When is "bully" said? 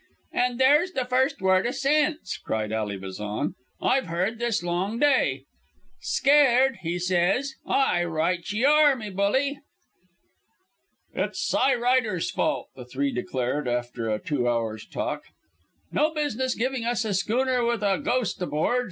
9.11-9.59